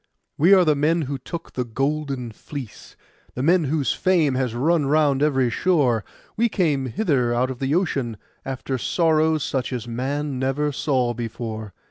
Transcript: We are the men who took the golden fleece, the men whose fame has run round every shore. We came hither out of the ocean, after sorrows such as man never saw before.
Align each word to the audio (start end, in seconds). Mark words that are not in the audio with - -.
We 0.35 0.51
are 0.55 0.65
the 0.65 0.73
men 0.73 1.03
who 1.03 1.19
took 1.19 1.53
the 1.53 1.63
golden 1.63 2.31
fleece, 2.31 2.95
the 3.35 3.43
men 3.43 3.65
whose 3.65 3.93
fame 3.93 4.33
has 4.33 4.55
run 4.55 4.87
round 4.87 5.21
every 5.21 5.51
shore. 5.51 6.03
We 6.35 6.49
came 6.49 6.87
hither 6.87 7.35
out 7.35 7.51
of 7.51 7.59
the 7.59 7.75
ocean, 7.75 8.17
after 8.43 8.79
sorrows 8.79 9.43
such 9.43 9.71
as 9.71 9.87
man 9.87 10.39
never 10.39 10.71
saw 10.71 11.13
before. 11.13 11.75